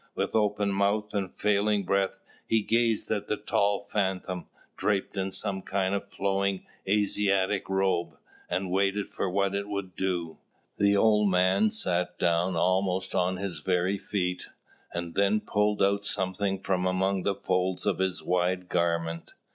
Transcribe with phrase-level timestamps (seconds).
[0.15, 2.17] With open mouth, and failing breath,
[2.47, 8.17] he gazed at the tall phantom, draped in some kind of a flowing Asiatic robe,
[8.49, 10.39] and waited for what it would do.
[10.77, 14.47] The old man sat down almost on his very feet,
[14.91, 19.33] and then pulled out something from among the folds of his wide garment.